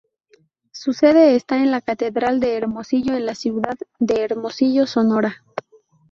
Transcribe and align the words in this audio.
Su 0.71 0.93
sede 0.93 1.35
está 1.35 1.57
en 1.57 1.69
la 1.69 1.79
Catedral 1.79 2.39
de 2.39 2.57
Hermosillo 2.57 3.15
en 3.15 3.27
la 3.27 3.35
ciudad 3.35 3.77
de 3.99 4.23
Hermosillo, 4.23 4.87
Sonora. 4.87 5.43